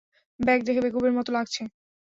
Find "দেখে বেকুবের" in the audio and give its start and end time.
0.63-1.13